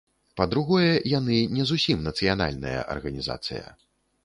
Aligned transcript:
Па-другое, 0.39 0.87
яны 1.19 1.37
не 1.59 1.67
зусім 1.73 2.01
нацыянальная 2.09 2.75
арганізацыя. 2.97 3.65